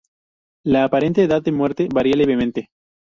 [0.65, 2.69] La aparente edad de Muerte varia levemente.